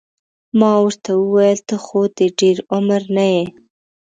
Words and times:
ما 0.59 0.71
ورته 0.83 1.11
وویل 1.17 1.59
ته 1.69 1.75
خو 1.85 1.99
د 2.17 2.19
ډېر 2.39 2.57
عمر 2.73 3.01
نه 3.15 3.25
یې. 3.33 3.45